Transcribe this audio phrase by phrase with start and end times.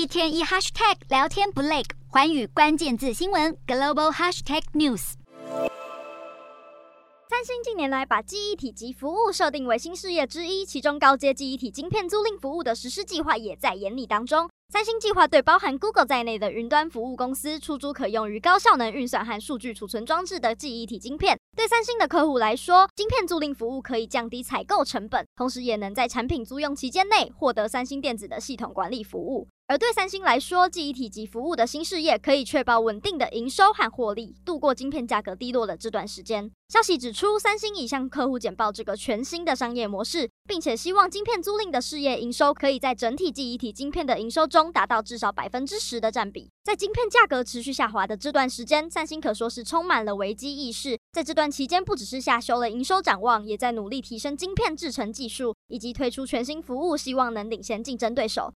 [0.00, 5.12] 一天一 hashtag 聊天不累，环宇关键字新闻 global hashtag news。
[7.28, 14.48] 三星近年来把记忆体及服务设定为新事业之一，其中高阶记忆体晶片租赁服务的实施计划也在研拟当中。
[14.72, 21.38] 三星计划对包含 Google 在内的云端服务公司出租可用于高效能运算和数据储存装置的记忆体晶片。
[21.54, 29.46] 对三星的客户来说，晶片租赁服务可以降低采购成本，同时也能在产品租用期间内获得三星电子的系统管理服务。
[29.70, 36.50] 而对三星来说，记忆体及服务的新事业可以确保稳定的营收和获利，度过晶片价格低落的这段时间。
[36.68, 46.50] 消息指出，三星已向客户简报这个全新的商业模式，并且希望晶片租赁的事业营收可以在整体记忆体晶片的营收中达到至少百分之十的占比。
[46.64, 50.98] 在晶片价格持续下滑的这段时间，三星可说是充满了危机意识。
[51.12, 58.48] 在这段期间，不只是下修了营收展望，也在努力提升晶片制成技术，以及推出全新服务，希望能领先竞争对手。